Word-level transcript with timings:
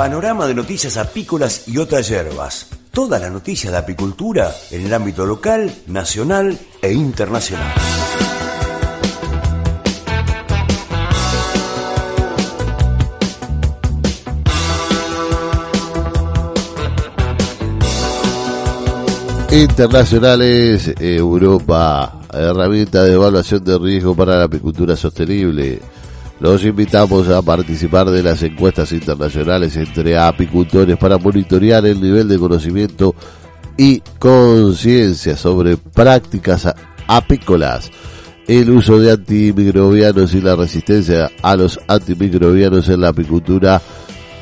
Panorama 0.00 0.46
de 0.46 0.54
noticias 0.54 0.96
apícolas 0.96 1.68
y 1.68 1.76
otras 1.76 2.08
hierbas. 2.08 2.68
Toda 2.90 3.18
la 3.18 3.28
noticia 3.28 3.70
de 3.70 3.76
apicultura 3.76 4.50
en 4.70 4.86
el 4.86 4.94
ámbito 4.94 5.26
local, 5.26 5.70
nacional 5.88 6.58
e 6.80 6.90
internacional. 6.90 7.70
Internacionales, 19.50 20.94
Europa, 20.98 22.22
herramienta 22.32 23.04
de 23.04 23.12
evaluación 23.12 23.62
de 23.62 23.78
riesgo 23.78 24.14
para 24.14 24.38
la 24.38 24.44
apicultura 24.44 24.96
sostenible. 24.96 25.99
Los 26.40 26.64
invitamos 26.64 27.28
a 27.28 27.42
participar 27.42 28.08
de 28.08 28.22
las 28.22 28.42
encuestas 28.42 28.90
internacionales 28.92 29.76
entre 29.76 30.16
apicultores 30.16 30.96
para 30.96 31.18
monitorear 31.18 31.84
el 31.84 32.00
nivel 32.00 32.28
de 32.28 32.38
conocimiento 32.38 33.14
y 33.76 34.00
conciencia 34.18 35.36
sobre 35.36 35.76
prácticas 35.76 36.66
apícolas, 37.06 37.90
el 38.48 38.70
uso 38.70 38.98
de 38.98 39.12
antimicrobianos 39.12 40.32
y 40.32 40.40
la 40.40 40.56
resistencia 40.56 41.30
a 41.42 41.56
los 41.56 41.78
antimicrobianos 41.86 42.88
en 42.88 43.02
la 43.02 43.08
apicultura. 43.08 43.80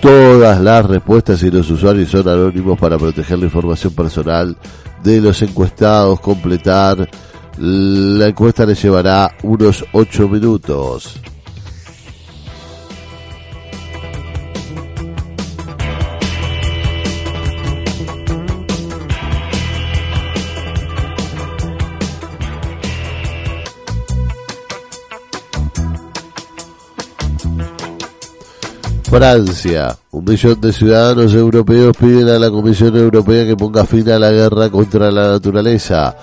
Todas 0.00 0.60
las 0.60 0.86
respuestas 0.86 1.42
y 1.42 1.50
los 1.50 1.68
usuarios 1.68 2.10
son 2.10 2.28
anónimos 2.28 2.78
para 2.78 2.96
proteger 2.96 3.40
la 3.40 3.46
información 3.46 3.92
personal 3.94 4.56
de 5.02 5.20
los 5.20 5.42
encuestados. 5.42 6.20
Completar 6.20 7.10
la 7.58 8.28
encuesta 8.28 8.64
les 8.64 8.80
llevará 8.80 9.32
unos 9.42 9.84
8 9.90 10.28
minutos. 10.28 11.20
Francia. 29.18 29.98
Un 30.12 30.24
millón 30.24 30.60
de 30.60 30.72
ciudadanos 30.72 31.34
europeos 31.34 31.96
piden 31.96 32.28
a 32.28 32.38
la 32.38 32.50
Comisión 32.50 32.96
Europea 32.96 33.44
que 33.44 33.56
ponga 33.56 33.84
fin 33.84 34.08
a 34.10 34.16
la 34.16 34.30
guerra 34.30 34.70
contra 34.70 35.10
la 35.10 35.32
naturaleza. 35.32 36.16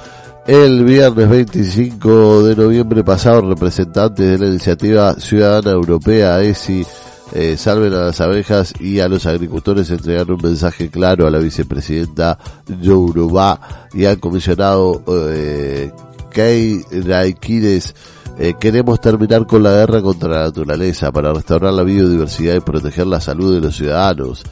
El 0.48 0.86
viernes 0.86 1.30
25 1.30 2.44
de 2.44 2.56
noviembre 2.56 3.04
pasado, 3.04 3.42
representantes 3.42 4.26
de 4.26 4.38
la 4.38 4.48
iniciativa 4.48 5.14
ciudadana 5.16 5.72
europea 5.72 6.42
ESI 6.42 6.86
eh, 7.34 7.58
Salven 7.58 7.94
a 7.96 8.06
las 8.06 8.22
abejas 8.22 8.74
y 8.80 9.02
a 9.02 9.10
los 9.10 9.26
agricultores 9.26 9.90
entregaron 9.90 10.38
un 10.38 10.50
mensaje 10.50 10.90
claro 10.90 11.28
a 11.28 11.32
la 11.32 11.40
vicepresidenta 11.40 12.40
Jourová 12.82 13.60
y 13.94 14.06
al 14.06 14.22
comisionado 14.22 15.04
eh, 15.10 15.92
Kei 16.32 16.82
Raikides 17.06 17.94
eh, 18.38 18.54
queremos 18.60 19.00
terminar 19.00 19.46
con 19.46 19.64
la 19.64 19.72
guerra 19.72 20.02
contra 20.02 20.30
la 20.30 20.44
naturaleza 20.44 21.12
para 21.12 21.34
restaurar 21.34 21.74
la 21.74 21.84
biodiversidad 21.84 22.56
y 22.56 22.60
proteger 22.60 23.08
la 23.08 23.20
salud 23.20 23.54
de 23.54 23.62
los 23.62 23.76
ciudadanos. 23.76 24.44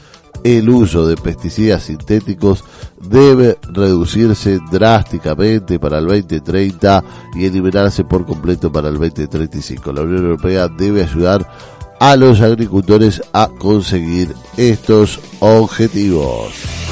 El 0.42 0.68
uso 0.68 1.06
de 1.06 1.16
pesticidas 1.16 1.84
sintéticos 1.84 2.64
debe 3.00 3.58
reducirse 3.62 4.58
drásticamente 4.70 5.78
para 5.78 5.98
el 5.98 6.06
2030 6.06 7.04
y 7.34 7.46
eliminarse 7.46 8.04
por 8.04 8.26
completo 8.26 8.70
para 8.70 8.88
el 8.88 8.98
2035. 8.98 9.92
La 9.92 10.02
Unión 10.02 10.24
Europea 10.24 10.68
debe 10.68 11.02
ayudar 11.02 11.48
a 12.00 12.16
los 12.16 12.40
agricultores 12.40 13.22
a 13.32 13.48
conseguir 13.48 14.34
estos 14.56 15.20
objetivos. 15.40 16.83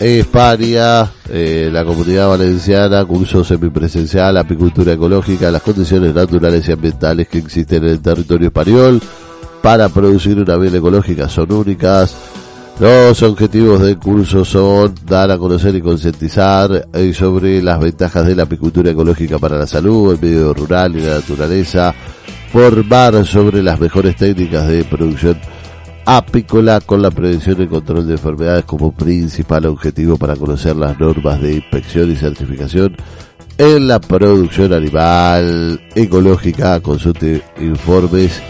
España, 0.00 1.10
eh, 1.28 1.68
la 1.70 1.84
comunidad 1.84 2.28
valenciana, 2.28 3.04
curso 3.04 3.44
semipresencial, 3.44 4.34
apicultura 4.38 4.94
ecológica, 4.94 5.50
las 5.50 5.60
condiciones 5.60 6.14
naturales 6.14 6.66
y 6.66 6.72
ambientales 6.72 7.28
que 7.28 7.36
existen 7.36 7.84
en 7.84 7.90
el 7.90 8.00
territorio 8.00 8.46
español 8.46 8.98
para 9.60 9.90
producir 9.90 10.38
una 10.38 10.56
miel 10.56 10.74
ecológica 10.74 11.28
son 11.28 11.52
únicas. 11.52 12.16
Los 12.80 13.22
objetivos 13.22 13.82
del 13.82 13.98
curso 13.98 14.42
son 14.42 14.94
dar 15.04 15.30
a 15.30 15.36
conocer 15.36 15.74
y 15.74 15.82
concientizar 15.82 16.88
eh, 16.94 17.12
sobre 17.12 17.62
las 17.62 17.78
ventajas 17.78 18.24
de 18.24 18.34
la 18.34 18.44
apicultura 18.44 18.92
ecológica 18.92 19.38
para 19.38 19.58
la 19.58 19.66
salud, 19.66 20.14
el 20.14 20.18
medio 20.18 20.54
rural 20.54 20.96
y 20.96 21.02
la 21.02 21.16
naturaleza, 21.16 21.94
formar 22.50 23.26
sobre 23.26 23.62
las 23.62 23.78
mejores 23.78 24.16
técnicas 24.16 24.66
de 24.66 24.82
producción 24.84 25.36
apícola 26.04 26.80
con 26.80 27.02
la 27.02 27.10
prevención 27.10 27.60
y 27.62 27.66
control 27.66 28.06
de 28.06 28.14
enfermedades 28.14 28.64
como 28.64 28.92
principal 28.92 29.66
objetivo 29.66 30.16
para 30.16 30.36
conocer 30.36 30.76
las 30.76 30.98
normas 30.98 31.38
de 31.40 31.56
inspección 31.56 32.10
y 32.10 32.16
certificación 32.16 32.96
en 33.58 33.88
la 33.88 34.00
producción 34.00 34.72
animal 34.72 35.80
ecológica. 35.94 36.80
Consulte 36.80 37.42
informes 37.60 38.40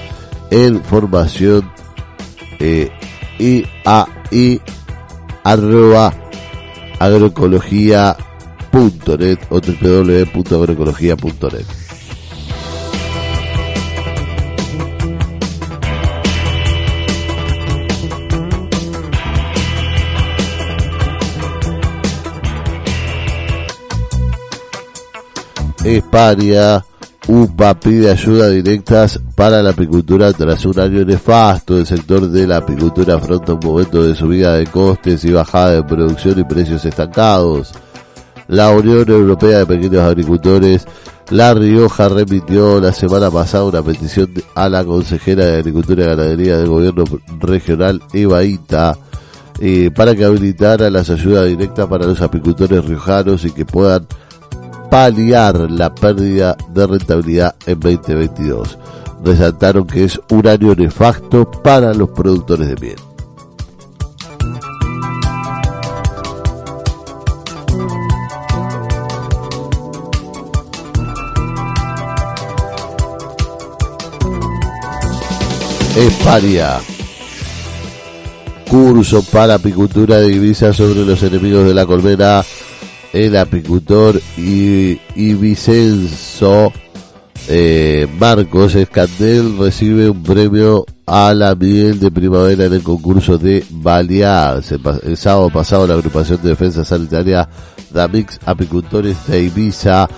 en 0.51 0.83
formación 0.83 1.69
eh, 2.59 2.91
IAI 3.39 4.61
arroba 5.43 6.13
agroecología.net 6.99 9.39
o 9.49 9.61
www.agroecología.net. 9.61 11.80
España, 25.97 26.85
UPA 27.29 27.79
pide 27.79 28.11
ayuda 28.11 28.49
directas 28.49 29.21
para 29.35 29.63
la 29.63 29.71
apicultura 29.71 30.33
tras 30.33 30.65
un 30.65 30.81
año 30.81 31.05
nefasto. 31.05 31.79
El 31.79 31.87
sector 31.87 32.29
de 32.29 32.47
la 32.47 32.59
apicultura 32.59 33.17
afronta 33.17 33.55
un 33.55 33.61
momento 33.63 34.03
de 34.03 34.15
subida 34.15 34.55
de 34.55 34.67
costes 34.67 35.25
y 35.25 35.33
bajada 35.33 35.77
de 35.77 35.83
producción 35.83 36.39
y 36.39 36.45
precios 36.45 36.85
estancados. 36.85 37.73
La 38.49 38.71
Unión 38.71 39.09
Europea 39.09 39.59
de 39.59 39.67
Pequeños 39.67 40.03
Agricultores, 40.03 40.87
La 41.31 41.55
Rioja, 41.55 42.09
remitió 42.09 42.81
la 42.81 42.93
semana 42.93 43.31
pasada 43.31 43.65
una 43.65 43.83
petición 43.83 44.33
a 44.57 44.69
la 44.69 44.85
consejera 44.85 45.45
de 45.45 45.59
Agricultura 45.59 46.03
y 46.03 46.07
Ganadería 46.09 46.59
del 46.59 46.69
Gobierno 46.69 47.05
Regional, 47.39 48.03
Eva 48.13 48.43
Ita, 48.43 48.97
eh, 49.61 49.91
para 49.95 50.17
que 50.17 50.25
habilitara 50.25 50.91
las 50.91 51.11
ayudas 51.11 51.47
directas 51.47 51.87
para 51.87 52.07
los 52.07 52.21
apicultores 52.21 52.85
riojanos 52.85 53.45
y 53.45 53.53
que 53.53 53.65
puedan 53.65 54.07
paliar 54.91 55.71
la 55.71 55.95
pérdida 55.95 56.57
de 56.69 56.87
rentabilidad 56.87 57.55
en 57.67 57.79
2022. 57.79 58.79
Resaltaron 59.25 59.87
que 59.87 60.05
es 60.05 60.21
un 60.31 60.47
año 60.47 60.75
nefasto 60.75 61.51
para 61.51 61.95
los 61.95 62.11
productores 62.11 62.69
de 62.69 62.77
miel. 62.77 62.97
España. 75.97 76.79
Curso 78.69 79.23
para 79.25 79.55
apicultura 79.55 80.19
de 80.19 80.29
divisas 80.29 80.77
sobre 80.77 81.05
los 81.05 81.23
enemigos 81.23 81.67
de 81.67 81.75
la 81.75 81.85
colmena 81.85 82.43
el 83.13 83.37
apicultor 83.37 84.21
y, 84.37 84.99
Vicenzo 85.35 86.73
eh, 87.49 88.07
Marcos 88.19 88.75
Escandel 88.75 89.59
recibe 89.59 90.11
un 90.11 90.23
premio 90.23 90.85
a 91.07 91.35
la 91.35 91.55
miel 91.55 91.99
de 91.99 92.11
primavera 92.11 92.67
en 92.67 92.75
el 92.75 92.83
concurso 92.83 93.39
de 93.39 93.65
Balear. 93.71 94.63
El, 95.03 95.17
sábado 95.17 95.51
pasado 95.51 95.87
la 95.87 95.95
agrupación 95.95 96.41
de 96.43 96.51
defensa 96.51 96.85
sanitaria 96.85 97.49
Damix 97.91 98.39
Apicultores 98.45 99.27
de 99.27 99.43
Ibiza 99.43 100.09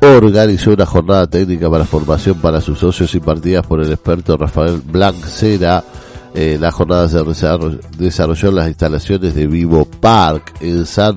organizó 0.00 0.72
una 0.72 0.86
jornada 0.86 1.26
técnica 1.26 1.68
para 1.68 1.84
formación 1.84 2.38
para 2.38 2.60
sus 2.60 2.78
socios 2.78 3.12
impartidas 3.14 3.66
por 3.66 3.80
el 3.80 3.90
experto 3.90 4.36
Rafael 4.36 4.80
Blancera. 4.84 5.82
Eh, 6.34 6.58
la 6.60 6.70
jornada 6.70 7.08
se 7.08 7.18
desarrolló 7.98 8.48
en 8.50 8.54
las 8.54 8.68
instalaciones 8.68 9.34
de 9.34 9.46
Vivo 9.46 9.86
Park 9.86 10.54
en 10.60 10.84
San 10.84 11.16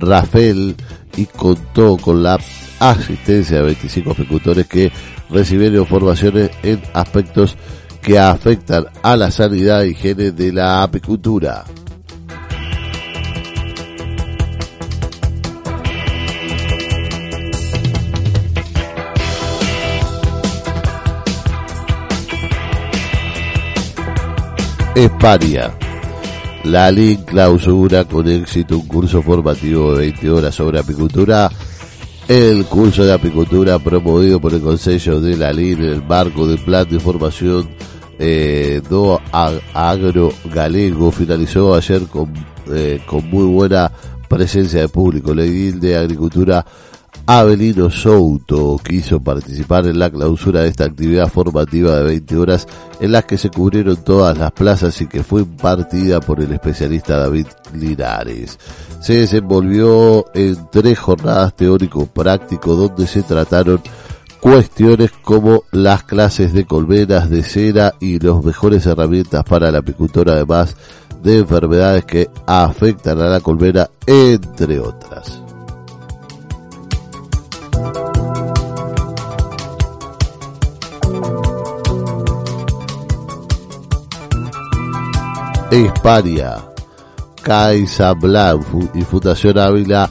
Rafael 0.00 0.74
y 1.16 1.26
contó 1.26 1.96
con 1.96 2.22
la 2.22 2.38
asistencia 2.78 3.58
de 3.58 3.62
25 3.62 4.10
apicultores 4.10 4.66
que 4.66 4.90
recibieron 5.28 5.86
formaciones 5.86 6.50
en 6.62 6.80
aspectos 6.94 7.56
que 8.00 8.18
afectan 8.18 8.86
a 9.02 9.16
la 9.16 9.30
sanidad 9.30 9.82
e 9.82 9.90
higiene 9.90 10.32
de 10.32 10.52
la 10.52 10.82
apicultura. 10.82 11.64
España. 24.94 25.70
La 26.64 26.90
LIN 26.90 27.24
clausura 27.24 28.04
con 28.04 28.28
éxito 28.28 28.78
un 28.78 28.86
curso 28.86 29.22
formativo 29.22 29.92
de 29.92 30.10
20 30.10 30.30
horas 30.30 30.54
sobre 30.54 30.78
apicultura 30.78 31.50
el 32.28 32.64
curso 32.66 33.04
de 33.04 33.12
apicultura 33.12 33.78
promovido 33.78 34.40
por 34.40 34.54
el 34.54 34.60
Consejo 34.60 35.20
de 35.20 35.36
la 35.36 35.52
LIN 35.52 35.82
en 35.82 35.90
el 35.90 36.04
marco 36.04 36.46
del 36.46 36.62
Plan 36.62 36.88
de 36.88 37.00
Formación 37.00 37.68
eh, 38.20 38.82
do 38.88 39.18
Agro 39.32 40.30
Galego 40.52 41.10
finalizó 41.10 41.74
ayer 41.74 42.02
con, 42.02 42.32
eh, 42.70 43.00
con 43.06 43.28
muy 43.30 43.46
buena 43.46 43.90
presencia 44.28 44.82
de 44.82 44.88
público. 44.88 45.34
La 45.34 45.42
edil 45.42 45.80
de 45.80 45.96
Agricultura 45.96 46.64
Avelino 47.26 47.90
Souto 47.90 48.80
quiso 48.82 49.20
participar 49.20 49.86
en 49.86 49.98
la 49.98 50.10
clausura 50.10 50.62
de 50.62 50.68
esta 50.68 50.84
actividad 50.84 51.28
formativa 51.28 51.96
de 51.96 52.02
20 52.02 52.36
horas 52.36 52.66
en 53.00 53.12
las 53.12 53.24
que 53.24 53.38
se 53.38 53.50
cubrieron 53.50 54.02
todas 54.02 54.36
las 54.36 54.50
plazas 54.52 55.00
y 55.00 55.06
que 55.06 55.22
fue 55.22 55.42
impartida 55.42 56.20
por 56.20 56.40
el 56.40 56.52
especialista 56.52 57.18
David 57.18 57.46
Linares. 57.74 58.58
Se 59.00 59.14
desenvolvió 59.14 60.24
en 60.34 60.56
tres 60.72 60.98
jornadas 60.98 61.54
teórico-práctico 61.54 62.74
donde 62.74 63.06
se 63.06 63.22
trataron 63.22 63.80
cuestiones 64.40 65.12
como 65.22 65.64
las 65.70 66.02
clases 66.02 66.52
de 66.52 66.64
colmenas 66.64 67.30
de 67.30 67.42
cera 67.42 67.94
y 68.00 68.18
las 68.18 68.42
mejores 68.42 68.86
herramientas 68.86 69.44
para 69.44 69.70
la 69.70 69.78
apicultura 69.78 70.32
además 70.32 70.74
de 71.22 71.38
enfermedades 71.38 72.04
que 72.06 72.28
afectan 72.46 73.20
a 73.20 73.28
la 73.28 73.40
colmena 73.40 73.88
entre 74.06 74.80
otras. 74.80 75.49
España, 85.70 86.56
Blanc 88.20 88.66
y 88.94 89.02
Fundación 89.02 89.58
Ávila 89.58 90.10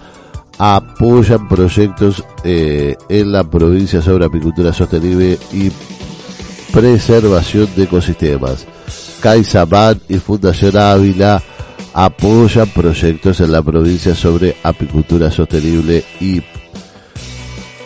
apoyan 0.57 1.47
proyectos 1.47 2.23
eh, 2.43 2.95
en 3.09 3.31
la 3.31 3.43
provincia 3.43 4.01
sobre 4.01 4.25
apicultura 4.25 4.73
sostenible 4.73 5.37
y 5.51 5.71
preservación 6.71 7.67
de 7.75 7.83
ecosistemas. 7.83 8.65
CaixaBank 9.21 10.01
y 10.07 10.17
Fundación 10.17 10.77
Ávila 10.77 11.41
apoyan 11.93 12.69
proyectos 12.69 13.41
en 13.41 13.51
la 13.51 13.61
provincia 13.61 14.15
sobre 14.15 14.55
apicultura 14.63 15.29
sostenible 15.29 16.03
y 16.21 16.41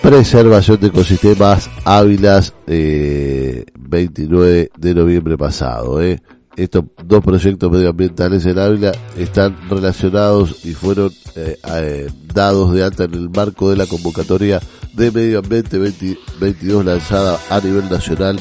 preservación 0.02 0.80
de 0.80 0.88
ecosistemas 0.88 1.70
Ávilas 1.86 2.54
eh, 2.68 3.66
29 3.76 4.72
de 4.78 4.94
noviembre 4.94 5.38
pasado. 5.38 6.02
Eh 6.02 6.22
estos 6.56 6.86
dos 7.06 7.24
proyectos 7.24 7.72
medioambientales 7.72 8.46
en 8.46 8.60
Ávila 8.60 8.92
están 9.18 9.58
relacionados 9.70 10.66
y 10.66 10.74
fueron 10.74 11.12
eh, 11.36 11.58
eh, 11.76 12.10
dados 12.34 12.74
de 12.74 12.84
alta 12.84 13.06
en 13.06 13.14
el 13.16 13.30
marco 13.30 13.70
de 13.70 13.78
la 13.78 13.86
convocatoria 13.86 14.62
de 14.94 15.12
Medio 15.12 15.40
Ambiente 15.40 15.78
2022 15.78 16.86
lanzada 16.86 17.40
a 17.50 17.60
nivel 17.60 17.90
nacional 17.90 18.40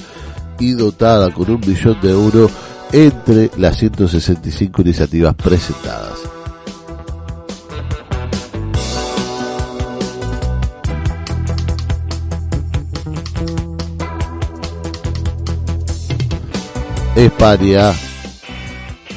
y 0.59 0.73
dotada 0.73 1.33
con 1.33 1.51
un 1.51 1.61
millón 1.61 2.01
de 2.01 2.11
euros 2.11 2.51
entre 2.93 3.51
las 3.57 3.79
165 3.79 4.83
iniciativas 4.83 5.35
presentadas. 5.35 6.32
España, 17.17 17.93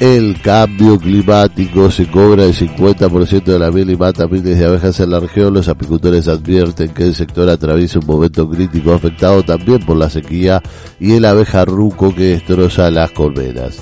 el 0.00 0.38
cambio 0.42 0.98
climático 0.98 1.90
se 1.90 2.10
cobra 2.10 2.44
el 2.44 2.52
50% 2.52 3.44
de 3.44 3.58
la 3.58 3.70
miel 3.70 3.90
y 3.90 3.96
mata 3.96 4.26
miles 4.26 4.58
de 4.58 4.66
abejas 4.66 5.00
en 5.00 5.10
la 5.10 5.20
región. 5.20 5.54
Los 5.54 5.68
apicultores 5.68 6.28
advierten 6.28 6.92
que 6.92 7.04
el 7.04 7.14
sector 7.14 7.48
atraviesa 7.48 7.98
un 7.98 8.06
momento 8.06 8.48
crítico 8.48 8.92
afectado 8.92 9.42
también 9.42 9.78
por 9.86 9.96
la 9.96 10.10
sequía 10.10 10.62
y 11.00 11.14
el 11.14 11.24
abeja 11.24 11.64
ruco 11.64 12.14
que 12.14 12.24
destroza 12.24 12.90
las 12.90 13.10
colmenas. 13.12 13.78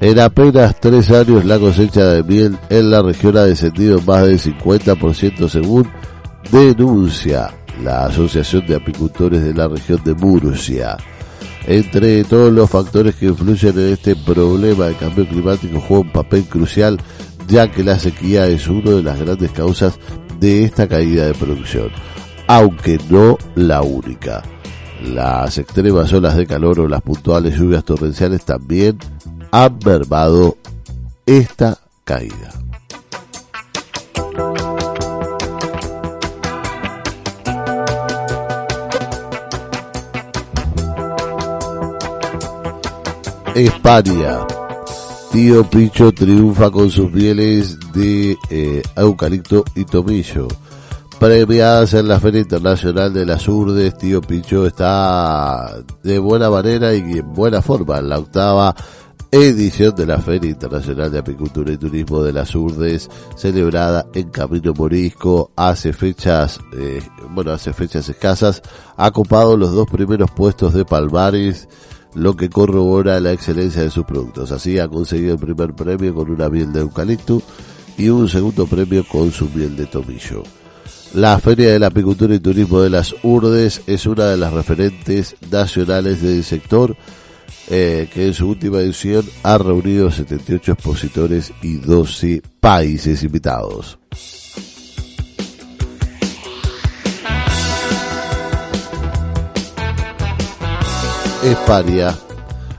En 0.00 0.20
apenas 0.20 0.78
tres 0.78 1.10
años 1.10 1.44
la 1.44 1.58
cosecha 1.58 2.04
de 2.04 2.22
miel 2.22 2.56
en 2.70 2.90
la 2.92 3.02
región 3.02 3.36
ha 3.36 3.42
descendido 3.42 4.00
más 4.02 4.24
del 4.24 4.38
50% 4.38 5.48
según 5.48 5.90
denuncia 6.52 7.50
la 7.82 8.04
Asociación 8.04 8.64
de 8.68 8.76
Apicultores 8.76 9.42
de 9.42 9.52
la 9.52 9.66
región 9.66 10.00
de 10.04 10.14
Murcia. 10.14 10.96
Entre 11.68 12.24
todos 12.24 12.50
los 12.50 12.70
factores 12.70 13.14
que 13.16 13.26
influyen 13.26 13.78
en 13.78 13.92
este 13.92 14.16
problema 14.16 14.86
de 14.86 14.94
cambio 14.94 15.28
climático 15.28 15.78
juega 15.86 16.02
un 16.02 16.12
papel 16.12 16.44
crucial 16.44 16.98
ya 17.46 17.70
que 17.70 17.84
la 17.84 17.98
sequía 17.98 18.46
es 18.46 18.68
una 18.68 18.92
de 18.92 19.02
las 19.02 19.20
grandes 19.20 19.50
causas 19.50 19.98
de 20.40 20.64
esta 20.64 20.88
caída 20.88 21.26
de 21.26 21.34
producción, 21.34 21.90
aunque 22.46 22.98
no 23.10 23.36
la 23.54 23.82
única. 23.82 24.42
Las 25.02 25.58
extremas 25.58 26.10
olas 26.14 26.38
de 26.38 26.46
calor 26.46 26.80
o 26.80 26.88
las 26.88 27.02
puntuales 27.02 27.58
lluvias 27.58 27.84
torrenciales 27.84 28.46
también 28.46 28.98
han 29.50 29.78
mermado 29.84 30.56
esta 31.26 31.76
caída. 32.04 32.50
España. 43.58 44.46
Tío 45.32 45.68
Picho 45.68 46.12
triunfa 46.12 46.70
con 46.70 46.90
sus 46.90 47.10
mieles 47.10 47.76
de 47.92 48.36
eh, 48.50 48.82
eucalipto 48.96 49.64
y 49.74 49.84
tomillo. 49.84 50.46
Premiadas 51.18 51.94
en 51.94 52.06
la 52.06 52.20
Feria 52.20 52.40
Internacional 52.40 53.12
de 53.12 53.26
las 53.26 53.48
Urdes, 53.48 53.98
Tío 53.98 54.20
Picho 54.20 54.66
está 54.66 55.74
de 56.04 56.18
buena 56.20 56.48
manera 56.48 56.94
y 56.94 57.18
en 57.18 57.32
buena 57.32 57.60
forma 57.60 57.98
en 57.98 58.08
la 58.08 58.18
octava 58.18 58.74
edición 59.30 59.94
de 59.94 60.06
la 60.06 60.18
Feria 60.18 60.50
Internacional 60.50 61.10
de 61.10 61.18
Apicultura 61.18 61.72
y 61.72 61.76
Turismo 61.76 62.22
de 62.22 62.32
las 62.32 62.54
Urdes, 62.54 63.10
celebrada 63.36 64.06
en 64.14 64.30
Camino 64.30 64.72
Morisco 64.72 65.50
hace 65.56 65.92
fechas, 65.92 66.58
eh, 66.76 67.02
bueno, 67.30 67.50
hace 67.50 67.72
fechas 67.72 68.08
escasas, 68.08 68.62
ha 68.96 69.10
copado 69.10 69.56
los 69.56 69.72
dos 69.72 69.88
primeros 69.90 70.30
puestos 70.30 70.72
de 70.72 70.84
Palmares, 70.84 71.68
lo 72.14 72.36
que 72.36 72.48
corrobora 72.48 73.20
la 73.20 73.32
excelencia 73.32 73.82
de 73.82 73.90
sus 73.90 74.04
productos. 74.04 74.52
Así 74.52 74.78
ha 74.78 74.88
conseguido 74.88 75.34
el 75.34 75.40
primer 75.40 75.74
premio 75.74 76.14
con 76.14 76.30
una 76.30 76.48
miel 76.48 76.72
de 76.72 76.80
eucalipto 76.80 77.42
y 77.96 78.08
un 78.08 78.28
segundo 78.28 78.66
premio 78.66 79.04
con 79.06 79.30
su 79.32 79.48
miel 79.50 79.76
de 79.76 79.86
tomillo. 79.86 80.42
La 81.14 81.38
Feria 81.38 81.72
de 81.72 81.78
la 81.78 81.86
Apicultura 81.86 82.34
y 82.34 82.38
Turismo 82.38 82.80
de 82.80 82.90
las 82.90 83.14
Urdes 83.22 83.82
es 83.86 84.06
una 84.06 84.26
de 84.26 84.36
las 84.36 84.52
referentes 84.52 85.36
nacionales 85.50 86.20
del 86.22 86.44
sector 86.44 86.96
eh, 87.70 88.08
que 88.12 88.26
en 88.26 88.34
su 88.34 88.48
última 88.48 88.78
edición 88.78 89.26
ha 89.42 89.58
reunido 89.58 90.10
78 90.10 90.72
expositores 90.72 91.52
y 91.62 91.76
12 91.76 92.42
países 92.60 93.22
invitados. 93.22 93.98
España. 101.50 102.14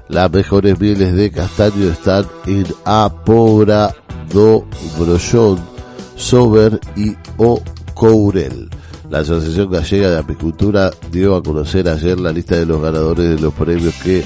Las 0.10 0.32
mejores 0.32 0.80
mieles 0.80 1.14
de 1.14 1.32
castaño 1.32 1.90
están 1.90 2.26
en 2.46 2.66
Apora 2.86 3.96
do 4.32 4.66
Brollón, 4.98 5.60
Sober 6.16 6.80
y 6.96 7.16
O 7.38 7.62
Courel. 7.96 8.70
La 9.10 9.20
Asociación 9.20 9.72
Gallega 9.72 10.12
de 10.12 10.20
Apicultura 10.20 10.92
dio 11.12 11.36
a 11.36 11.42
conocer 11.42 11.90
ayer 11.90 12.20
la 12.20 12.32
lista 12.32 12.58
de 12.58 12.66
los 12.68 12.82
ganadores 12.82 13.36
de 13.36 13.42
los 13.42 13.54
premios 13.54 13.96
que 14.04 14.24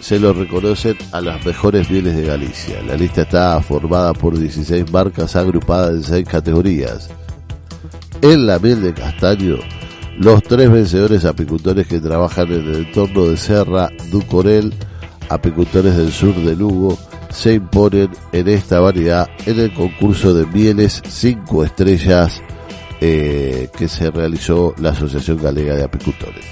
se 0.00 0.18
los 0.18 0.36
reconocen 0.36 0.96
a 1.12 1.20
las 1.20 1.44
mejores 1.44 1.90
mieles 1.90 2.16
de 2.16 2.26
Galicia. 2.26 2.82
La 2.82 2.94
lista 2.94 3.22
está 3.22 3.60
formada 3.60 4.14
por 4.14 4.38
16 4.38 4.90
marcas 4.90 5.36
agrupadas 5.36 5.94
en 5.94 6.02
6 6.02 6.28
categorías. 6.28 7.10
En 8.22 8.46
la 8.46 8.58
miel 8.58 8.82
de 8.82 8.94
castaño, 8.94 9.56
los 10.18 10.42
tres 10.42 10.70
vencedores 10.70 11.24
apicultores 11.24 11.86
que 11.86 12.00
trabajan 12.00 12.50
en 12.52 12.66
el 12.66 12.74
entorno 12.86 13.24
de 13.24 13.36
Serra, 13.36 13.90
Ducorel, 14.10 14.72
apicultores 15.28 15.96
del 15.96 16.12
sur 16.12 16.34
de 16.34 16.56
Lugo, 16.56 16.98
se 17.30 17.54
imponen 17.54 18.10
en 18.32 18.48
esta 18.48 18.80
variedad 18.80 19.28
en 19.44 19.60
el 19.60 19.74
concurso 19.74 20.32
de 20.32 20.46
mieles 20.46 21.02
5 21.06 21.64
estrellas 21.64 22.42
eh, 23.00 23.68
que 23.76 23.88
se 23.88 24.10
realizó 24.10 24.74
la 24.78 24.90
Asociación 24.90 25.36
Galega 25.42 25.74
de 25.74 25.84
Apicultores. 25.84 26.44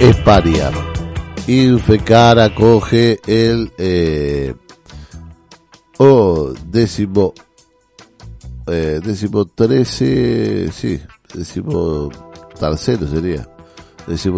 España. 0.00 0.91
Infecar 1.46 2.38
acoge 2.38 3.18
el 3.26 3.72
eh, 3.76 4.54
oh, 5.98 6.52
décimo 6.70 7.34
eh, 8.68 9.00
décimo 9.04 9.44
trece, 9.46 10.70
sí, 10.72 11.00
décimo 11.34 12.10
tercero 12.58 13.08
sería 13.08 13.48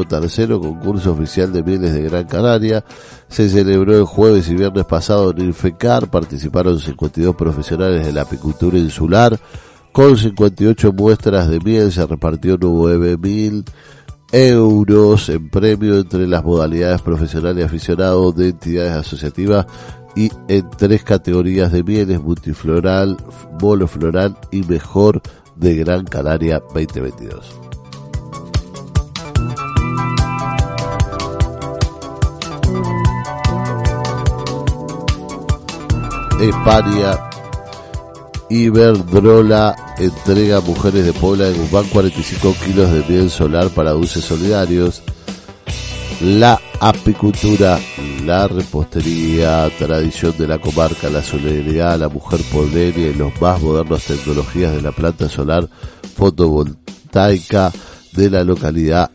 tercero 0.09 0.61
concurso 0.61 1.13
oficial 1.13 1.53
de 1.53 1.63
mieles 1.63 1.93
de 1.93 2.03
Gran 2.03 2.25
Canaria. 2.25 2.85
Se 3.29 3.49
celebró 3.49 3.97
el 3.97 4.05
jueves 4.05 4.49
y 4.49 4.55
viernes 4.55 4.85
pasado 4.85 5.31
en 5.31 5.41
Infecar. 5.41 6.11
Participaron 6.11 6.79
52 6.79 7.35
profesionales 7.35 8.05
de 8.05 8.13
la 8.13 8.23
apicultura 8.23 8.79
insular. 8.79 9.39
Con 9.93 10.17
58 10.17 10.93
muestras 10.93 11.49
de 11.49 11.61
miel 11.61 11.93
se 11.93 12.07
repartió 12.07 12.59
9.000 12.59 13.65
euros 14.35 15.29
en 15.29 15.49
premio 15.49 15.97
entre 15.97 16.27
las 16.27 16.43
modalidades 16.43 17.01
profesional 17.03 17.57
y 17.57 17.63
aficionado 17.63 18.33
de 18.33 18.49
entidades 18.49 18.93
asociativas 18.93 19.65
y 20.17 20.29
en 20.49 20.69
tres 20.71 21.05
categorías 21.05 21.71
de 21.71 21.85
mieles 21.85 22.21
multifloral, 22.21 23.17
monofloral 23.63 24.37
y 24.51 24.63
mejor 24.63 25.23
de 25.55 25.77
Gran 25.77 26.05
Canaria 26.05 26.59
2022. 26.75 27.61
España. 36.41 37.17
Iberdrola 38.51 39.84
entrega 39.99 40.59
a 40.59 40.61
mujeres 40.61 41.05
de 41.05 41.13
Puebla 41.13 41.47
de 41.47 41.59
Guzmán 41.59 41.85
45 41.89 42.55
kilos 42.65 42.91
de 42.91 43.05
miel 43.09 43.31
solar 43.31 43.69
para 43.71 43.93
dulces 43.93 44.25
solidarios. 44.25 45.03
La 46.21 46.61
apicultura, 46.81 47.79
la 48.25 48.49
repostería, 48.49 49.71
tradición 49.79 50.35
de 50.39 50.47
la 50.47 50.59
comarca, 50.59 51.11
la 51.11 51.23
solidaridad, 51.23 51.99
la 51.99 52.09
mujer 52.09 52.41
poblera 52.53 52.99
y 52.99 53.15
los 53.15 53.39
más 53.41 53.61
modernos 53.61 54.05
tecnologías 54.05 54.75
de 54.75 54.83
la 54.83 54.93
planta 54.93 55.29
solar 55.29 55.69
fotovoltaica 56.17 57.73
de 58.13 58.31
la 58.31 58.45
localidad 58.45 59.11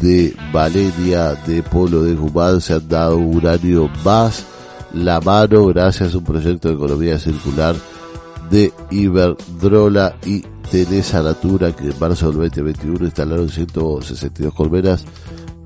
de 0.00 0.34
Valeria 0.52 1.34
de 1.46 1.62
Polo 1.62 2.02
de 2.02 2.14
Guzmán 2.14 2.60
se 2.60 2.74
han 2.74 2.88
dado 2.88 3.18
un 3.18 3.46
año 3.46 3.90
más 4.04 4.44
la 4.92 5.20
mano 5.20 5.66
gracias 5.66 6.14
a 6.14 6.18
un 6.18 6.24
proyecto 6.24 6.68
de 6.68 6.74
economía 6.74 7.18
circular 7.18 7.76
de 8.50 8.72
Iberdrola 8.90 10.16
y 10.26 10.42
Tenesa 10.70 11.22
Natura 11.22 11.72
que 11.72 11.84
en 11.84 11.98
marzo 11.98 12.30
del 12.30 12.50
2021 12.50 13.04
instalaron 13.06 13.48
162 13.48 14.54
colmenas 14.54 15.04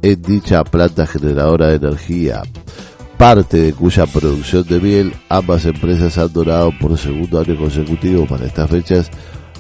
en 0.02 0.20
dicha 0.22 0.62
planta 0.64 1.06
generadora 1.06 1.68
de 1.68 1.76
energía, 1.76 2.42
parte 3.16 3.58
de 3.58 3.72
cuya 3.72 4.06
producción 4.06 4.66
de 4.66 4.80
miel 4.80 5.14
ambas 5.28 5.64
empresas 5.64 6.18
han 6.18 6.32
donado 6.32 6.72
por 6.78 6.96
segundo 6.98 7.40
año 7.40 7.56
consecutivo 7.56 8.26
para 8.26 8.46
estas 8.46 8.70
fechas 8.70 9.10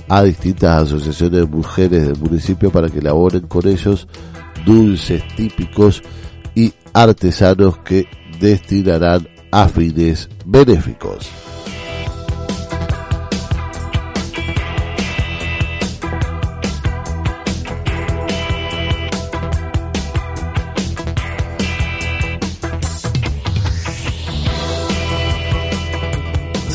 a 0.08 0.22
distintas 0.22 0.82
asociaciones 0.82 1.40
de 1.40 1.46
mujeres 1.46 2.06
del 2.06 2.18
municipio 2.18 2.70
para 2.70 2.88
que 2.90 2.98
elaboren 2.98 3.46
con 3.46 3.66
ellos 3.66 4.06
dulces 4.66 5.22
típicos 5.34 6.02
y 6.54 6.72
artesanos 6.92 7.78
que 7.78 8.06
destinarán 8.38 9.28
a 9.50 9.68
fines 9.68 10.28
benéficos. 10.44 11.43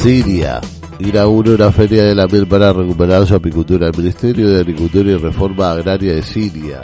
Siria 0.02 0.62
inaugura 1.00 1.56
una 1.56 1.74
feria 1.74 2.06
de 2.06 2.16
la 2.16 2.26
miel 2.26 2.48
para 2.48 2.72
recuperar 2.72 3.28
su 3.28 3.36
apicultura. 3.36 3.88
El 3.88 3.98
Ministerio 3.98 4.50
de 4.50 4.62
Agricultura 4.62 5.12
y 5.12 5.18
Reforma 5.18 5.72
Agraria 5.72 6.16
de 6.16 6.24
Siria 6.24 6.80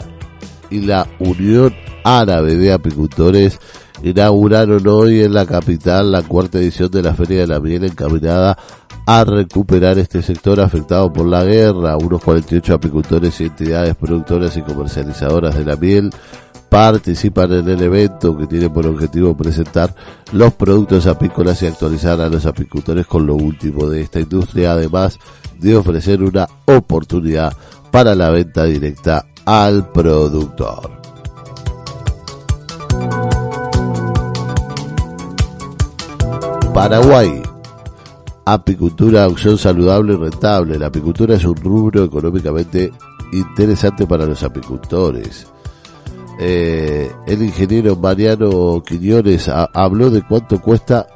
y 0.68 0.80
la 0.80 1.06
Unión 1.18 1.74
Árabe 2.04 2.56
de 2.56 2.74
Apicultores 2.74 3.58
inauguraron 4.02 4.86
hoy 4.86 5.22
en 5.22 5.32
la 5.32 5.46
capital 5.46 6.12
la 6.12 6.24
cuarta 6.24 6.58
edición 6.58 6.90
de 6.90 7.02
la 7.02 7.14
Feria 7.14 7.40
de 7.40 7.46
la 7.46 7.58
Miel 7.58 7.84
encaminada 7.84 8.58
a 9.06 9.24
recuperar 9.24 9.98
este 9.98 10.20
sector 10.20 10.60
afectado 10.60 11.10
por 11.10 11.26
la 11.26 11.42
guerra. 11.42 11.96
Unos 11.96 12.22
48 12.22 12.74
apicultores 12.74 13.40
y 13.40 13.44
entidades 13.44 13.94
productoras 13.94 14.54
y 14.58 14.62
comercializadoras 14.62 15.56
de 15.56 15.64
la 15.64 15.76
miel 15.76 16.10
participan 16.76 17.50
en 17.54 17.70
el 17.70 17.80
evento 17.80 18.36
que 18.36 18.46
tiene 18.46 18.68
por 18.68 18.86
objetivo 18.86 19.34
presentar 19.34 19.94
los 20.32 20.52
productos 20.52 21.06
apícolas 21.06 21.62
y 21.62 21.66
actualizar 21.66 22.20
a 22.20 22.28
los 22.28 22.44
apicultores 22.44 23.06
con 23.06 23.26
lo 23.26 23.34
último 23.34 23.88
de 23.88 24.02
esta 24.02 24.20
industria, 24.20 24.72
además 24.72 25.18
de 25.58 25.74
ofrecer 25.74 26.22
una 26.22 26.46
oportunidad 26.66 27.56
para 27.90 28.14
la 28.14 28.28
venta 28.28 28.64
directa 28.64 29.24
al 29.46 29.90
productor. 29.90 31.00
Paraguay. 36.74 37.42
Apicultura, 38.44 39.26
opción 39.26 39.56
saludable 39.56 40.12
y 40.12 40.16
rentable. 40.18 40.78
La 40.78 40.88
apicultura 40.88 41.36
es 41.36 41.44
un 41.46 41.56
rubro 41.56 42.04
económicamente 42.04 42.92
interesante 43.32 44.06
para 44.06 44.26
los 44.26 44.42
apicultores. 44.42 45.55
Eh, 46.38 47.10
el 47.26 47.42
ingeniero 47.42 47.96
Mariano 47.96 48.82
Quiñones 48.86 49.48
habló 49.48 50.10
de 50.10 50.22
cuánto 50.22 50.60
cuesta 50.60 51.06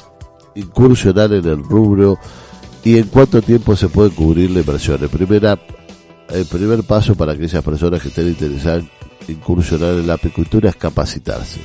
incursionar 0.54 1.32
en 1.32 1.46
el 1.46 1.62
rubro 1.62 2.18
y 2.82 2.96
en 2.96 3.08
cuánto 3.08 3.42
tiempo 3.42 3.76
se 3.76 3.88
puede 3.88 4.10
cubrir 4.10 4.50
la 4.50 4.60
inversión. 4.60 4.98
El, 5.02 5.10
primera, 5.10 5.58
el 6.30 6.46
primer 6.46 6.82
paso 6.84 7.14
para 7.14 7.32
aquellas 7.32 7.62
personas 7.62 8.00
que 8.00 8.08
estén 8.08 8.28
interesadas 8.28 8.84
en 9.28 9.34
incursionar 9.34 9.94
en 9.94 10.06
la 10.06 10.14
apicultura 10.14 10.70
es 10.70 10.76
capacitarse 10.76 11.60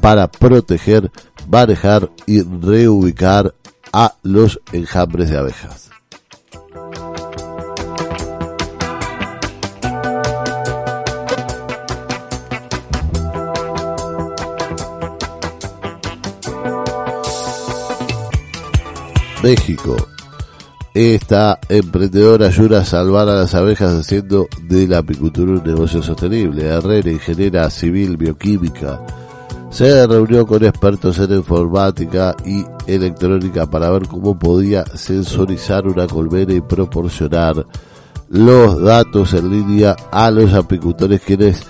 para 0.00 0.30
proteger, 0.30 1.10
manejar 1.48 2.10
y 2.26 2.42
reubicar 2.42 3.54
a 3.92 4.14
los 4.22 4.60
enjambres 4.72 5.30
de 5.30 5.38
abejas. 5.38 5.93
México. 19.44 19.94
Esta 20.94 21.58
emprendedora 21.68 22.46
ayuda 22.46 22.80
a 22.80 22.84
salvar 22.86 23.28
a 23.28 23.34
las 23.34 23.54
abejas 23.54 23.92
haciendo 23.92 24.48
de 24.62 24.88
la 24.88 24.98
apicultura 24.98 25.52
un 25.52 25.62
negocio 25.62 26.02
sostenible. 26.02 26.64
Herrera, 26.64 27.10
ingeniera 27.10 27.68
civil 27.68 28.16
bioquímica, 28.16 29.02
se 29.68 30.06
reunió 30.06 30.46
con 30.46 30.64
expertos 30.64 31.18
en 31.18 31.34
informática 31.34 32.34
y 32.46 32.64
electrónica 32.86 33.66
para 33.66 33.90
ver 33.90 34.08
cómo 34.08 34.38
podía 34.38 34.82
sensorizar 34.94 35.86
una 35.86 36.06
colmena 36.06 36.54
y 36.54 36.62
proporcionar 36.62 37.66
los 38.30 38.80
datos 38.80 39.34
en 39.34 39.50
línea 39.50 39.94
a 40.10 40.30
los 40.30 40.54
apicultores 40.54 41.20
quienes 41.20 41.62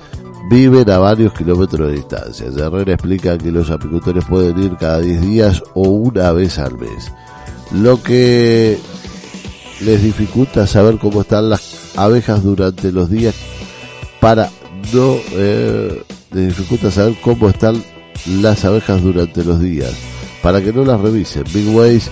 viven 0.49 0.89
a 0.91 0.99
varios 0.99 1.33
kilómetros 1.33 1.89
de 1.89 1.95
distancia. 1.95 2.47
Herrera 2.57 2.93
explica 2.93 3.37
que 3.37 3.51
los 3.51 3.69
apicultores 3.69 4.25
pueden 4.27 4.63
ir 4.63 4.77
cada 4.77 5.01
10 5.01 5.21
días 5.23 5.61
o 5.75 5.89
una 5.89 6.31
vez 6.31 6.61
al 6.61 6.79
mes 6.79 7.11
lo 7.83 8.03
que 8.03 8.79
les 9.81 10.03
dificulta 10.03 10.67
saber 10.67 10.99
cómo 10.99 11.23
están 11.23 11.51
las 11.51 11.97
abejas 11.97 12.43
durante 12.43 12.93
los 12.93 13.11
días 13.11 13.35
para 14.21 14.51
no 14.93 15.17
eh, 15.33 16.03
les 16.33 16.49
dificulta 16.49 16.91
saber 16.91 17.17
cómo 17.23 17.49
están 17.49 17.83
las 18.41 18.65
abejas 18.65 19.03
durante 19.03 19.45
los 19.45 19.61
días 19.61 19.93
para 20.43 20.63
que 20.63 20.73
no 20.73 20.85
las 20.85 21.01
revisen. 21.01 21.45
Big 21.53 21.75
Ways 21.75 22.11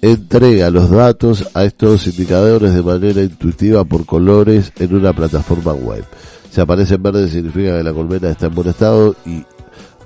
entrega 0.00 0.70
los 0.70 0.90
datos 0.90 1.48
a 1.54 1.64
estos 1.64 2.06
indicadores 2.06 2.74
de 2.74 2.82
manera 2.82 3.22
intuitiva 3.22 3.84
por 3.84 4.06
colores 4.06 4.72
en 4.78 4.94
una 4.94 5.12
plataforma 5.12 5.72
web. 5.72 6.04
Si 6.50 6.60
aparece 6.60 6.94
en 6.94 7.02
verde 7.02 7.28
significa 7.28 7.76
que 7.76 7.82
la 7.82 7.92
colmena 7.92 8.30
está 8.30 8.46
en 8.46 8.54
buen 8.54 8.68
estado 8.68 9.16
y 9.26 9.44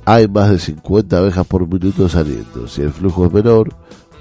hay 0.05 0.29
más 0.29 0.51
de 0.51 0.59
50 0.59 1.19
abejas 1.19 1.47
por 1.47 1.69
minuto 1.69 2.09
saliendo. 2.09 2.67
Si 2.67 2.83
el 2.83 2.93
flujo 2.93 3.27
es 3.27 3.33
menor 3.33 3.75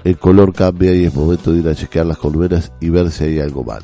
el 0.04 0.18
color 0.18 0.52
cambia 0.52 0.94
y 0.94 1.04
es 1.04 1.14
momento 1.14 1.52
de 1.52 1.60
ir 1.60 1.68
a 1.68 1.74
chequear 1.74 2.06
las 2.06 2.18
colmenas 2.18 2.72
y 2.80 2.90
ver 2.90 3.10
si 3.10 3.24
hay 3.24 3.40
algo 3.40 3.64
mal. 3.64 3.82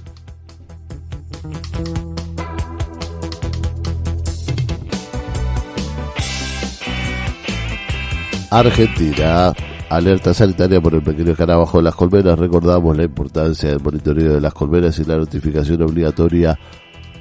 Argentina. 8.51 9.53
Alerta 9.91 10.35
sanitaria 10.35 10.83
por 10.83 10.95
el 10.95 11.03
pequeño 11.03 11.33
escarabajo 11.33 11.79
de 11.79 11.85
las 11.85 11.95
colmenas. 11.95 12.39
Recordamos 12.39 12.95
la 12.95 13.05
importancia 13.05 13.71
del 13.71 13.81
monitoreo 13.81 14.35
de 14.35 14.41
las 14.41 14.53
colmenas 14.53 14.99
y 14.99 15.05
la 15.05 15.17
notificación 15.17 15.81
obligatoria 15.81 16.59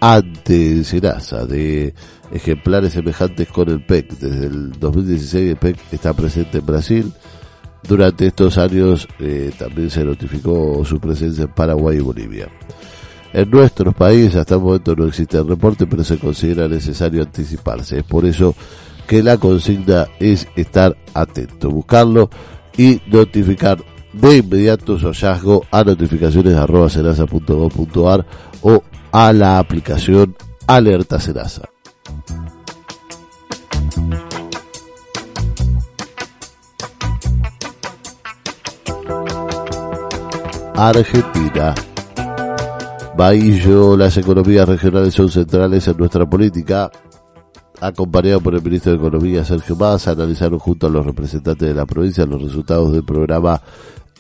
ante 0.02 0.84
Senasa 0.84 1.46
de 1.46 1.94
ejemplares 2.32 2.92
semejantes 2.92 3.48
con 3.48 3.70
el 3.70 3.86
PEC. 3.86 4.20
Desde 4.20 4.48
el 4.48 4.72
2016 4.74 5.52
el 5.52 5.58
PEC 5.58 5.78
está 5.94 6.14
presente 6.14 6.58
en 6.58 6.66
Brasil, 6.66 7.14
durante 7.84 8.28
estos 8.28 8.58
años 8.58 9.08
eh, 9.20 9.52
también 9.58 9.90
se 9.90 10.04
notificó 10.04 10.84
su 10.86 11.00
presencia 11.00 11.44
en 11.44 11.50
Paraguay 11.54 11.98
y 11.98 12.02
Bolivia. 12.02 12.50
En 13.34 13.50
nuestros 13.50 13.94
países 13.94 14.36
hasta 14.36 14.56
el 14.56 14.62
momento 14.62 14.96
no 14.96 15.06
existe 15.06 15.38
el 15.38 15.48
reporte, 15.48 15.86
pero 15.86 16.04
se 16.04 16.18
considera 16.18 16.68
necesario 16.68 17.22
anticiparse. 17.22 18.00
Es 18.00 18.04
por 18.04 18.26
eso 18.26 18.56
que 19.08 19.24
la 19.24 19.38
consigna 19.38 20.08
es 20.20 20.48
estar 20.56 20.96
atento, 21.14 21.70
buscarlo 21.70 22.30
y 22.78 23.02
notificar 23.08 23.78
de 24.14 24.38
inmediato 24.38 24.98
su 24.98 25.08
hallazgo 25.08 25.64
a 25.72 25.84
notificaciones 25.84 26.56
arroba 26.56 26.90
o 28.62 28.84
a 29.12 29.34
la 29.34 29.60
aplicación 29.60 30.36
Alerta 30.68 31.20
Senasa. 31.20 31.70
Argentina. 40.78 41.74
Bahillo, 43.18 43.98
las 43.98 44.16
economías 44.16 44.70
regionales 44.70 45.16
son 45.16 45.28
centrales 45.28 45.88
en 45.88 45.98
nuestra 45.98 46.30
política. 46.30 46.92
Acompañado 47.82 48.42
por 48.42 48.54
el 48.54 48.62
ministro 48.62 48.92
de 48.92 49.00
Economía 49.00 49.44
Sergio 49.44 49.76
Massa, 49.76 50.12
analizaron 50.12 50.60
junto 50.60 50.86
a 50.86 50.92
los 50.92 51.04
representantes 51.04 51.68
de 51.68 51.74
la 51.74 51.88
provincia 51.88 52.28
los 52.28 52.44
resultados 52.44 52.92
del 52.92 53.04
programa 53.04 53.60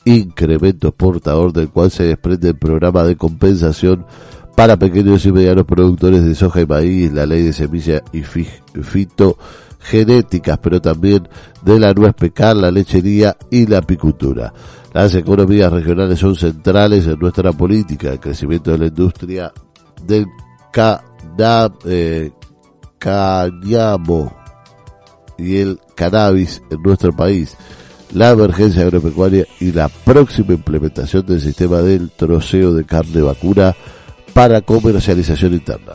Incremento 0.03 0.87
Exportador, 0.87 1.53
del 1.53 1.69
cual 1.69 1.91
se 1.91 2.05
desprende 2.05 2.49
el 2.49 2.57
programa 2.57 3.03
de 3.03 3.15
compensación 3.15 4.07
para 4.55 4.77
pequeños 4.77 5.23
y 5.27 5.31
medianos 5.31 5.65
productores 5.65 6.23
de 6.23 6.33
soja 6.33 6.61
y 6.61 6.65
maíz, 6.65 7.13
la 7.13 7.27
ley 7.27 7.43
de 7.43 7.53
semilla 7.53 8.01
y 8.11 8.23
fitogenéticas, 9.87 10.57
pero 10.59 10.81
también 10.81 11.27
de 11.63 11.79
la 11.79 11.93
nuez 11.93 12.13
pecar, 12.13 12.55
la 12.55 12.71
lechería 12.71 13.37
y 13.49 13.65
la 13.65 13.79
apicultura. 13.79 14.53
Las 14.93 15.15
economías 15.15 15.71
regionales 15.71 16.19
son 16.19 16.35
centrales 16.35 17.05
en 17.07 17.19
nuestra 17.19 17.51
política. 17.51 18.11
El 18.11 18.19
crecimiento 18.19 18.71
de 18.71 18.77
la 18.77 18.85
industria 18.87 19.51
del 20.05 20.25
eh, 21.85 22.31
cañamo 22.99 24.33
y 25.37 25.57
el 25.57 25.79
cannabis 25.95 26.61
en 26.69 26.81
nuestro 26.81 27.15
país, 27.15 27.55
la 28.13 28.31
emergencia 28.31 28.83
agropecuaria 28.83 29.45
y 29.59 29.71
la 29.71 29.89
próxima 29.89 30.53
implementación 30.53 31.25
del 31.25 31.41
sistema 31.41 31.77
del 31.77 32.11
troceo 32.11 32.73
de 32.73 32.85
carne 32.85 33.21
vacuna 33.21 33.75
para 34.33 34.61
comercialización 34.61 35.53
interna. 35.53 35.93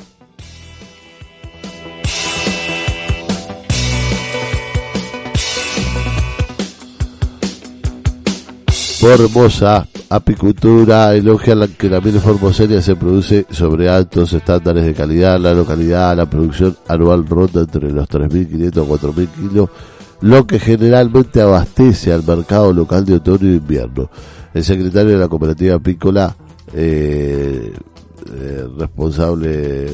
Formosa 9.03 9.89
Apicultura 10.11 11.13
elogia 11.13 11.57
que 11.77 11.91
la 11.91 12.01
miel 12.01 12.21
formoseña 12.21 12.81
se 12.81 12.95
produce 12.95 13.47
sobre 13.51 13.89
altos 13.89 14.33
estándares 14.33 14.85
de 14.85 14.95
calidad. 14.95 15.41
La 15.41 15.53
localidad, 15.53 16.17
la 16.17 16.31
producción 16.31 16.77
anual 16.87 17.27
ronda 17.27 17.63
entre 17.63 17.91
los 17.91 18.09
3.500 18.09 18.69
a 18.69 18.87
4.000 18.87 19.29
kilos, 19.31 19.71
lo 20.21 20.47
que 20.47 20.61
generalmente 20.61 21.41
abastece 21.41 22.13
al 22.13 22.25
mercado 22.25 22.73
local 22.73 23.05
de 23.05 23.15
otoño 23.15 23.49
e 23.49 23.57
invierno. 23.57 24.09
El 24.55 24.63
secretario 24.63 25.11
de 25.11 25.19
la 25.19 25.27
cooperativa 25.27 25.75
apícola, 25.75 26.37
eh, 26.73 27.73
eh, 28.37 28.67
responsable 28.79 29.89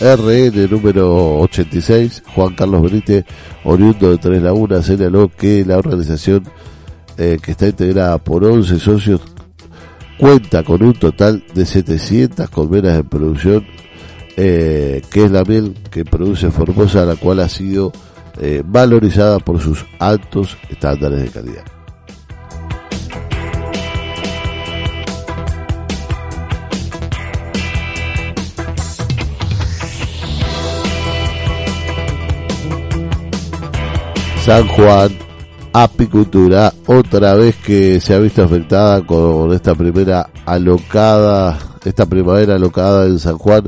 RN 0.00 0.68
número 0.68 1.38
86, 1.42 2.24
Juan 2.34 2.56
Carlos 2.56 2.82
Benítez, 2.82 3.24
oriundo 3.62 4.10
de 4.10 4.18
Tres 4.18 4.42
Lagunas, 4.42 4.84
señaló 4.84 5.28
que 5.28 5.64
la 5.64 5.78
organización 5.78 6.42
eh, 7.18 7.38
que 7.42 7.50
está 7.50 7.66
integrada 7.66 8.16
por 8.18 8.44
11 8.44 8.78
socios, 8.78 9.20
cuenta 10.18 10.62
con 10.62 10.82
un 10.84 10.94
total 10.94 11.44
de 11.52 11.66
700 11.66 12.48
colmenas 12.48 12.96
en 12.96 13.08
producción, 13.08 13.66
eh, 14.36 15.02
que 15.10 15.24
es 15.24 15.30
la 15.32 15.42
miel 15.42 15.74
que 15.90 16.04
produce 16.04 16.50
Formosa, 16.52 17.04
la 17.04 17.16
cual 17.16 17.40
ha 17.40 17.48
sido 17.48 17.90
eh, 18.40 18.62
valorizada 18.64 19.40
por 19.40 19.60
sus 19.60 19.84
altos 19.98 20.56
estándares 20.70 21.22
de 21.22 21.28
calidad. 21.28 21.64
San 34.44 34.66
Juan 34.68 35.27
apicultura, 35.72 36.72
otra 36.86 37.34
vez 37.34 37.56
que 37.56 38.00
se 38.00 38.14
ha 38.14 38.18
visto 38.18 38.42
afectada 38.42 39.04
con 39.04 39.52
esta 39.52 39.74
primera 39.74 40.30
alocada, 40.46 41.58
esta 41.84 42.06
primavera 42.06 42.54
alocada 42.54 43.06
en 43.06 43.18
San 43.18 43.38
Juan. 43.38 43.64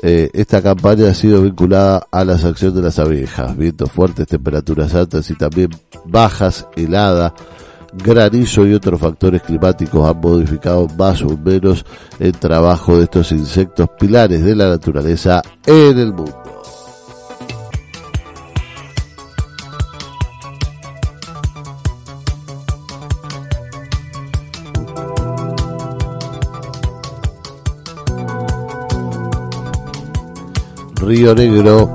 Eh, 0.00 0.30
esta 0.32 0.62
campaña 0.62 1.10
ha 1.10 1.14
sido 1.14 1.42
vinculada 1.42 2.06
a 2.10 2.24
la 2.24 2.34
acciones 2.34 2.74
de 2.74 2.82
las 2.82 2.98
abejas, 2.98 3.56
vientos 3.56 3.92
fuertes, 3.92 4.26
temperaturas 4.26 4.94
altas 4.94 5.30
y 5.30 5.34
también 5.34 5.68
bajas, 6.06 6.66
heladas, 6.76 7.32
granizo 7.92 8.66
y 8.66 8.74
otros 8.74 9.00
factores 9.00 9.42
climáticos 9.42 10.08
han 10.08 10.20
modificado 10.20 10.88
más 10.96 11.22
o 11.22 11.36
menos 11.36 11.84
el 12.18 12.32
trabajo 12.32 12.96
de 12.96 13.04
estos 13.04 13.32
insectos 13.32 13.88
pilares 13.98 14.42
de 14.42 14.56
la 14.56 14.68
naturaleza 14.68 15.42
en 15.66 15.98
el 15.98 16.12
mundo. 16.12 16.51
Río 31.12 31.34
Negro 31.34 31.94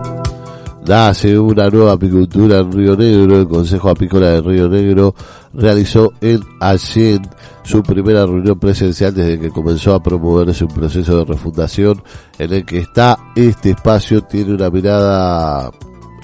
nace 0.86 1.40
una 1.40 1.72
nueva 1.72 1.94
apicultura 1.94 2.60
en 2.60 2.72
Río 2.72 2.96
Negro. 2.96 3.40
El 3.40 3.48
Consejo 3.48 3.90
Apícola 3.90 4.30
de 4.30 4.42
Río 4.42 4.70
Negro 4.70 5.16
realizó 5.56 6.14
en 6.22 6.40
Allen 6.60 7.28
su 7.64 7.82
primera 7.82 8.28
reunión 8.28 8.60
presencial 8.60 9.16
desde 9.16 9.40
que 9.40 9.50
comenzó 9.50 9.96
a 9.96 10.04
promoverse 10.04 10.66
un 10.66 10.72
proceso 10.72 11.18
de 11.18 11.26
refundación 11.26 12.04
en 12.38 12.54
el 12.54 12.64
que 12.64 12.78
está 12.78 13.18
este 13.36 13.72
espacio 13.72 14.22
tiene 14.22 14.54
una 14.54 14.70
mirada 14.70 15.72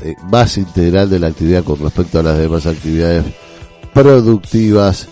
eh, 0.04 0.14
más 0.32 0.56
integral 0.60 1.10
de 1.10 1.18
la 1.18 1.28
actividad 1.30 1.64
con 1.64 1.80
respecto 1.80 2.20
a 2.20 2.24
las 2.24 2.38
demás 2.38 2.68
actividades 2.68 3.26
productivas 3.92 5.10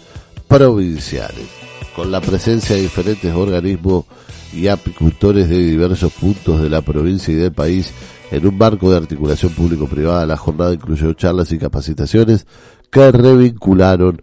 provinciales. 0.47 1.47
Con 1.95 2.11
la 2.11 2.21
presencia 2.21 2.75
de 2.75 2.83
diferentes 2.83 3.33
organismos 3.33 4.05
y 4.53 4.67
apicultores 4.67 5.49
de 5.49 5.57
diversos 5.57 6.11
puntos 6.13 6.61
de 6.61 6.69
la 6.69 6.81
provincia 6.81 7.33
y 7.33 7.37
del 7.37 7.51
país 7.51 7.91
en 8.31 8.47
un 8.47 8.57
marco 8.57 8.89
de 8.89 8.97
articulación 8.97 9.53
público-privada. 9.53 10.25
La 10.25 10.37
jornada 10.37 10.73
incluyó 10.73 11.13
charlas 11.13 11.51
y 11.51 11.57
capacitaciones 11.57 12.45
que 12.89 13.11
revincularon 13.11 14.21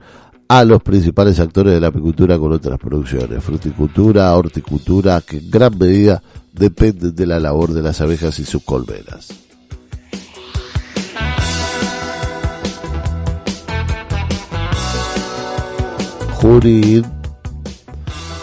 a 0.48 0.64
los 0.64 0.82
principales 0.82 1.38
actores 1.40 1.74
de 1.74 1.80
la 1.80 1.88
apicultura 1.88 2.38
con 2.38 2.52
otras 2.52 2.78
producciones, 2.78 3.44
fruticultura, 3.44 4.34
horticultura, 4.34 5.20
que 5.20 5.38
en 5.38 5.50
gran 5.50 5.76
medida 5.76 6.22
dependen 6.52 7.14
de 7.14 7.26
la 7.26 7.38
labor 7.38 7.72
de 7.72 7.82
las 7.82 8.00
abejas 8.00 8.38
y 8.38 8.44
sus 8.44 8.62
colmenas. 8.62 9.28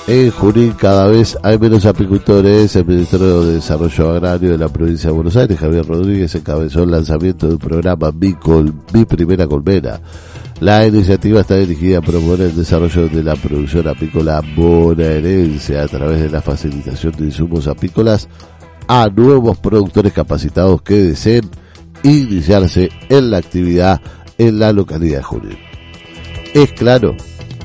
En 0.08 0.30
Junín 0.30 0.74
cada 0.74 1.08
vez 1.08 1.38
hay 1.42 1.58
menos 1.58 1.86
apicultores. 1.86 2.76
El 2.76 2.86
Ministerio 2.86 3.42
de 3.44 3.56
Desarrollo 3.56 4.12
Agrario 4.12 4.52
de 4.52 4.58
la 4.58 4.70
provincia 4.70 5.10
de 5.10 5.16
Buenos 5.16 5.36
Aires, 5.36 5.60
Javier 5.60 5.86
Rodríguez, 5.86 6.36
encabezó 6.36 6.84
el 6.84 6.92
lanzamiento 6.92 7.48
del 7.48 7.58
programa 7.58 8.12
Mi, 8.12 8.36
Mi 8.94 9.06
Primera 9.06 9.48
Colmena. 9.48 10.00
La 10.60 10.86
iniciativa 10.86 11.42
está 11.42 11.56
dirigida 11.56 11.98
a 11.98 12.02
promover 12.02 12.42
el 12.42 12.56
desarrollo 12.56 13.10
de 13.10 13.24
la 13.24 13.36
producción 13.36 13.88
apícola 13.88 14.42
bonaerense 14.56 15.78
a 15.78 15.88
través 15.88 16.22
de 16.22 16.30
la 16.30 16.42
facilitación 16.42 17.12
de 17.14 17.26
insumos 17.26 17.68
apícolas 17.68 18.30
a 18.88 19.10
nuevos 19.10 19.58
productores 19.58 20.14
capacitados 20.14 20.82
que 20.82 20.96
deseen 20.96 21.50
iniciarse 22.04 22.90
en 23.10 23.32
la 23.32 23.38
actividad 23.38 24.00
en 24.38 24.60
la 24.60 24.72
localidad 24.72 25.18
de 25.18 25.24
Junín. 25.24 25.58
Es 26.54 26.72
claro 26.72 27.16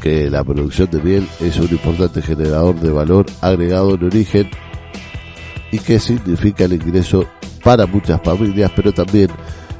que 0.00 0.30
la 0.30 0.42
producción 0.42 0.88
de 0.90 1.02
miel 1.02 1.28
es 1.40 1.58
un 1.58 1.68
importante 1.70 2.22
generador 2.22 2.78
de 2.80 2.90
valor 2.90 3.26
agregado 3.40 3.94
en 3.94 4.04
origen 4.04 4.50
y 5.72 5.78
que 5.78 5.98
significa 6.00 6.64
el 6.64 6.72
ingreso 6.74 7.26
para 7.62 7.86
muchas 7.86 8.20
familias, 8.22 8.72
pero 8.74 8.92
también 8.92 9.28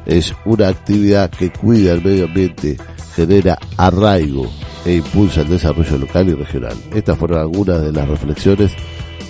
es 0.07 0.35
una 0.45 0.69
actividad 0.69 1.31
que 1.31 1.51
cuida 1.51 1.93
el 1.93 2.05
medio 2.05 2.27
ambiente, 2.27 2.77
genera 3.15 3.59
arraigo 3.77 4.51
e 4.85 4.97
impulsa 4.97 5.43
el 5.43 5.49
desarrollo 5.49 5.99
local 5.99 6.29
y 6.29 6.35
regional. 6.35 6.77
Estas 6.95 7.19
fueron 7.19 7.39
algunas 7.39 7.83
de 7.83 7.93
las 7.93 8.09
reflexiones 8.09 8.73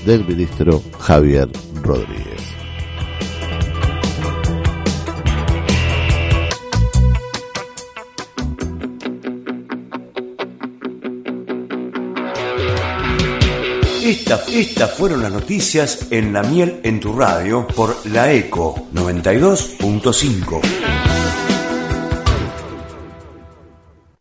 del 0.06 0.24
ministro 0.24 0.82
Javier 0.98 1.48
Rodríguez. 1.82 2.39
Estas 14.10 14.90
fueron 14.94 15.22
las 15.22 15.30
noticias 15.30 16.08
en 16.10 16.32
La 16.32 16.42
Miel 16.42 16.80
en 16.82 16.98
tu 16.98 17.16
radio 17.16 17.64
por 17.64 17.94
la 18.06 18.32
ECO 18.32 18.88
92.5. 18.92 20.89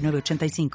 906985. 0.00 0.68